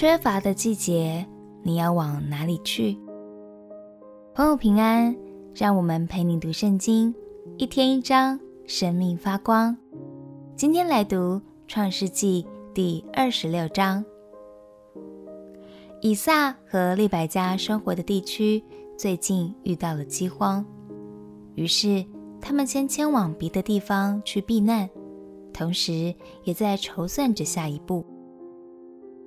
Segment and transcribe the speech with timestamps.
[0.00, 1.26] 缺乏的季节，
[1.64, 2.96] 你要往哪里去？
[4.32, 5.12] 朋友平安，
[5.52, 7.12] 让我们陪你读圣经，
[7.56, 9.76] 一天一章，生命发光。
[10.54, 14.04] 今天来读创世纪第二十六章。
[16.00, 18.62] 以撒和利百加生活的地区
[18.96, 20.64] 最近遇到了饥荒，
[21.56, 22.06] 于是
[22.40, 24.88] 他们先迁往别的地方去避难，
[25.52, 28.06] 同时也在筹算着下一步。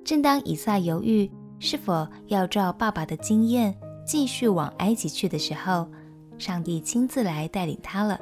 [0.04, 3.74] 正当以撒犹豫是否要照爸爸的经验
[4.04, 5.86] 继续往埃及去的时候，
[6.38, 8.20] 上帝亲自来带领他了。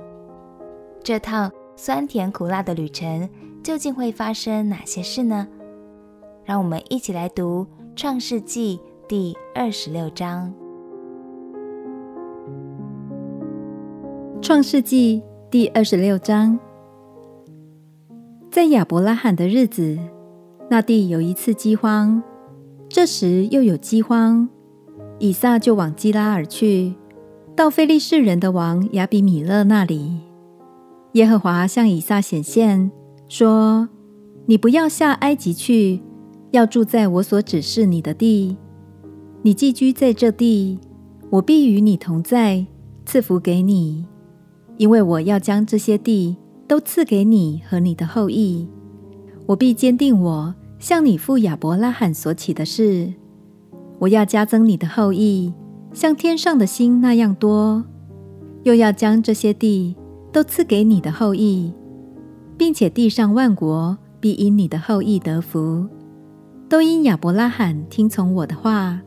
[1.02, 3.28] 这趟酸甜苦辣的旅程
[3.62, 5.48] 究竟会发生哪些事呢？
[6.44, 7.66] 让我们一起来读。
[7.96, 10.52] 创世纪第二十六章。
[14.40, 16.58] 创世纪第二十六章，
[18.50, 19.98] 在亚伯拉罕的日子，
[20.70, 22.22] 那地有一次饥荒。
[22.88, 24.48] 这时又有饥荒，
[25.18, 26.94] 以撒就往基拉耳去，
[27.56, 30.20] 到非利士人的王亚比米勒那里。
[31.14, 32.90] 耶和华向以撒显现，
[33.28, 33.88] 说
[34.46, 36.02] ：“你不要下埃及去。”
[36.52, 38.56] 要住在我所指示你的地，
[39.42, 40.80] 你寄居在这地，
[41.30, 42.66] 我必与你同在，
[43.06, 44.04] 赐福给你，
[44.76, 48.68] 因为我要将这些地都赐给你和你的后裔。
[49.46, 53.12] 我必坚定我向你父亚伯拉罕所起的誓，
[53.98, 55.52] 我要加增你的后裔，
[55.92, 57.84] 像天上的星那样多，
[58.62, 59.94] 又要将这些地
[60.32, 61.70] 都赐给你的后裔，
[62.56, 65.86] 并且地上万国必因你的后裔得福。
[66.66, 69.02] 都因亚伯拉罕听从我的话，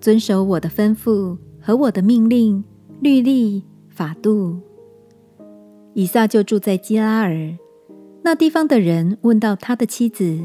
[0.00, 2.64] 遵守我的吩咐和我的命令、
[3.00, 4.58] 律例、法度。
[5.94, 7.56] 以撒就住在基拉尔。
[8.24, 10.38] 那地方的人问到他的妻子，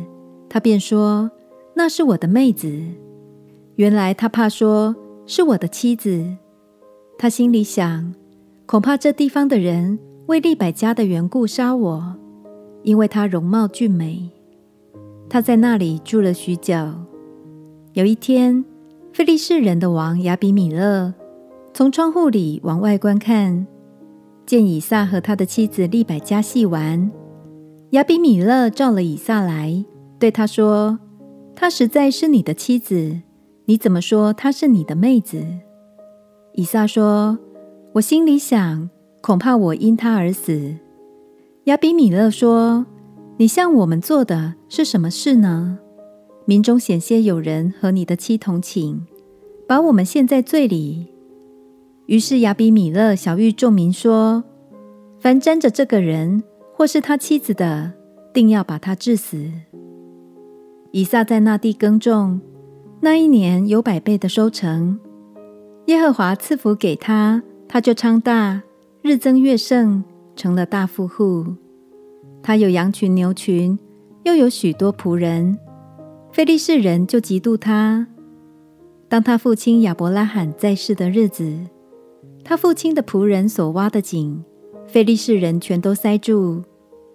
[0.49, 1.29] 他便说
[1.75, 2.81] ：“那是我的妹子。”
[3.75, 6.25] 原来他怕说是我的妻子。
[7.17, 8.13] 他心里想：
[8.65, 12.15] 恐怕这地方的人为利百加的缘故杀我，
[12.83, 14.29] 因为她容貌俊美。
[15.29, 16.73] 他在那里住了许久。
[17.93, 18.63] 有一天，
[19.11, 21.13] 非利士人的王亚比米勒
[21.73, 23.67] 从窗户里往外观看，
[24.45, 27.11] 见以撒和他的妻子利百加戏玩。
[27.91, 29.83] 亚比米勒召了以撒来，
[30.19, 30.99] 对他说
[31.55, 33.21] ：“她实在是你的妻子，
[33.65, 35.43] 你怎么说她是你的妹子？”
[36.53, 37.37] 以撒说
[37.93, 38.89] ：“我心里想，
[39.21, 40.75] 恐怕我因她而死。”
[41.65, 42.85] 亚比米勒说。
[43.39, 45.77] 你向我们做的是什么事呢？
[46.45, 49.01] 民中险些有人和你的妻同寝，
[49.67, 51.05] 把我们陷在罪里。
[52.07, 54.43] 于是亚比米勒晓諭众民说
[55.21, 57.93] ：“凡沾着这个人或是他妻子的，
[58.33, 59.51] 定要把他治死。”
[60.91, 62.39] 以撒在那地耕种，
[63.01, 64.99] 那一年有百倍的收成。
[65.85, 68.61] 耶和华赐福给他，他就昌大，
[69.01, 70.03] 日增月盛，
[70.35, 71.45] 成了大富户。
[72.41, 73.77] 他有羊群牛群，
[74.23, 75.57] 又有许多仆人。
[76.31, 78.07] 菲利士人就嫉妒他。
[79.09, 81.57] 当他父亲亚伯拉罕在世的日子，
[82.43, 84.43] 他父亲的仆人所挖的井，
[84.87, 86.63] 菲利士人全都塞住，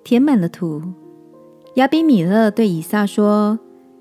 [0.03, 0.83] 填满了土。
[1.77, 3.59] 亚比米勒对以撒说：“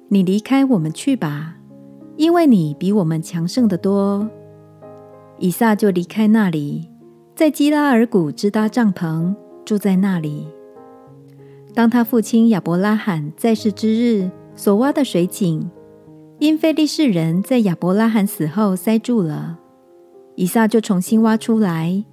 [0.09, 1.55] 你离开我们去吧，
[2.17, 4.29] 因为你比我们强盛得多。”
[5.39, 6.89] 以撒就离开那里，
[7.33, 9.33] 在基拉耳谷支搭帐篷，
[9.63, 10.47] 住在那里。
[11.73, 15.71] 当他父亲亚伯拉罕在世之日所挖的水井，
[16.39, 19.57] 因非利士人在亚伯拉罕死后塞住了，
[20.35, 22.03] 以撒就重新挖出来，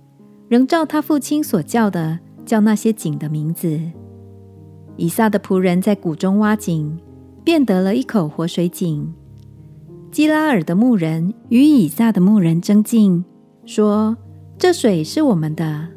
[0.47, 3.81] 仍照他父亲所叫的，叫那些井的名字。
[4.98, 6.98] 以撒的仆人在谷中挖井，
[7.42, 9.10] 便得了一口活水井。
[10.12, 13.25] 基拉尔的牧人与以撒的牧人争竞，
[13.64, 14.14] 说
[14.59, 15.89] ：“这水是我们的。”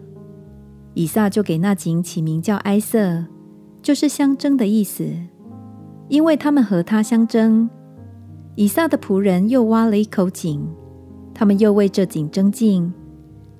[0.95, 3.25] 以撒就给那井起名叫埃瑟。
[3.81, 5.09] 就是相争的意思，
[6.07, 7.67] 因为他们和他相争。
[8.53, 10.63] 以撒的仆人又挖了一口井，
[11.33, 12.93] 他们又为这井争竞，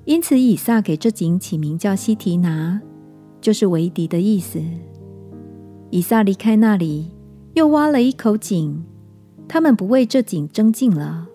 [0.04, 2.80] 因此以撒给这井起名叫西提拿，
[3.40, 4.60] 就是为敌的意思。
[5.92, 7.12] 以撒离开那里，
[7.54, 8.82] 又挖了一口井，
[9.46, 11.28] 他们不为这井争竞了，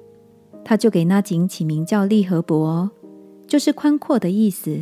[0.65, 2.91] 他就给那井起名叫利和伯，
[3.47, 4.77] 就是宽阔的意思。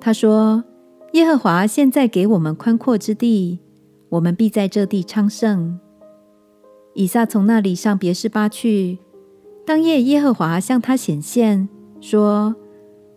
[0.00, 0.64] 他说。
[1.14, 3.58] 耶和华现在给我们宽阔之地，
[4.10, 5.80] 我们必在这地昌盛。
[6.94, 9.00] 以撒从那里上别是巴去。
[9.66, 11.68] 当夜，耶和华向他显现，
[12.00, 12.54] 说：“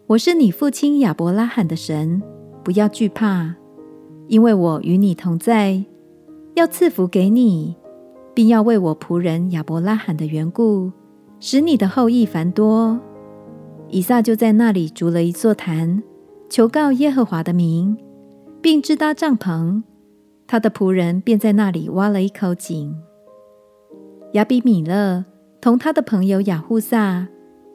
[0.10, 2.24] 我是你父亲亚伯拉罕的神，
[2.64, 3.54] 不要惧怕，
[4.34, 5.86] 因为我与你同在，
[6.56, 7.76] 要赐福给你，
[8.34, 10.92] 并要为我仆人亚伯拉罕的缘故，
[11.40, 13.00] 使你的后裔繁多。
[13.90, 16.02] 以撒就在那里筑了一座坛，
[16.50, 17.96] 求告耶和华的名，
[18.60, 19.84] 并支搭帐篷。
[20.48, 22.96] 他的仆人便在那里挖了一口井。
[24.32, 25.26] 亚比米勒
[25.62, 27.28] 同他的朋友雅户撒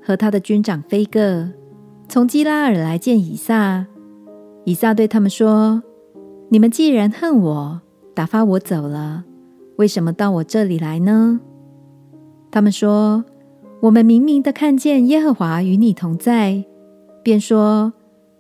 [0.03, 1.51] 和他的军长非各
[2.09, 3.87] 从基拉尔来见以撒。
[4.65, 5.85] 以撒对他们说
[6.51, 7.81] ：“你们既然恨我，
[8.15, 9.25] 打发我走了，
[9.77, 11.41] 为什么到我这里来呢？”
[12.51, 13.25] 他们说
[13.83, 16.65] ：“我们明明的看见耶和华与你同在，
[17.23, 17.93] 便说，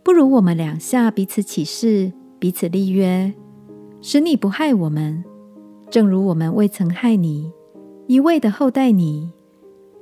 [0.02, 3.34] 不如我们两下彼此起誓，彼此立约，
[4.00, 5.22] 使你不害我们，
[5.90, 7.52] 正如我们未曾害你，
[8.06, 9.30] 一味的厚待你，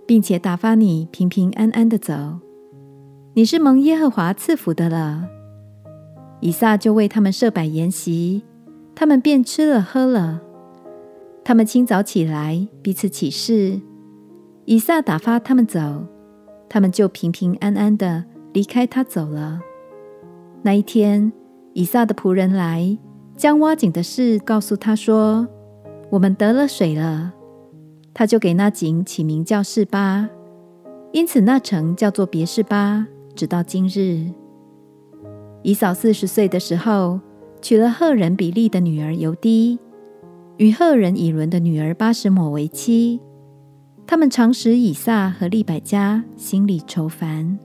[0.06, 2.14] 并且打发你平平安安的走。
[3.34, 5.28] 你是蒙耶和华赐福的了。”
[6.40, 8.44] 以撒就为他们设摆筵席，
[8.94, 10.42] 他们便吃了喝了。
[11.44, 13.80] 他们清早起来，彼此起誓。
[14.64, 16.06] 以撒打发他们走，
[16.68, 19.60] 他们就平平安安的离开他走了。
[20.62, 21.32] 那一天，
[21.72, 22.98] 以撒的仆人来，
[23.36, 25.46] 将挖井的事告诉他说
[26.10, 27.32] ：“我们得了水了。”
[28.12, 30.28] 他就给那井起名叫示巴，
[31.12, 34.32] 因此那城叫做别是巴，直到今日。
[35.66, 37.18] 以扫四十岁的时候，
[37.60, 39.80] 娶了赫人比利的女儿犹低，
[40.58, 43.20] 与赫人以伦的女儿巴实抹为妻。
[44.06, 47.58] 他们常使以撒和利百加心里愁烦。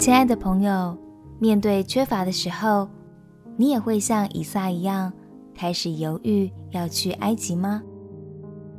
[0.00, 0.98] 亲爱的朋友，
[1.38, 2.88] 面对缺乏的时候，
[3.56, 5.12] 你也会像以撒一样
[5.54, 7.80] 开始犹豫要去埃及吗？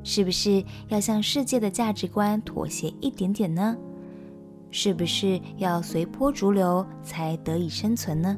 [0.04, 3.78] 是不是要向世界的价值观妥协一点点呢？
[4.72, 8.38] 是不是要随波逐流才得以生存呢？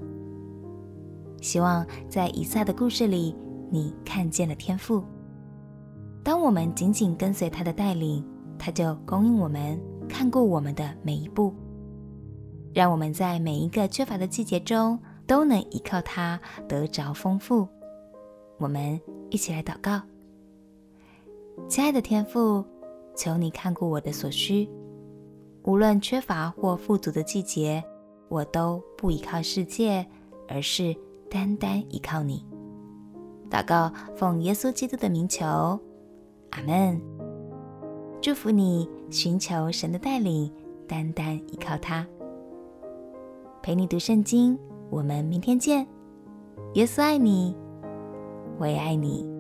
[1.42, 3.36] 希望在以撒的故事里，
[3.70, 5.04] 你看见了天赋。
[6.24, 8.24] 当我们紧紧跟随他的带领，
[8.60, 11.54] 他就供应我们，看顾我们的每一步，
[12.74, 17.68] 让我们在每一个缺乏的季节中都能依靠他得着丰富。
[18.60, 19.02] 我们
[19.32, 20.00] 一起来祷告：
[21.68, 22.64] 亲爱的天赋，
[23.16, 24.70] 求你看顾我的所需。
[25.64, 27.84] 无论缺乏或富足的季节，
[28.30, 30.06] 我都不依靠世界，
[30.48, 30.96] 而是
[31.30, 32.46] 单单依靠你。
[33.50, 35.46] 祷告，奉耶稣基督的名求，
[36.52, 37.00] 阿门。
[38.22, 40.52] 祝福你，寻求神的带领，
[40.88, 42.06] 单单依靠他。
[43.62, 44.58] 陪你读圣经，
[44.90, 45.86] 我们明天见。
[46.74, 47.56] 耶稣爱你，
[48.58, 49.31] 我也爱你。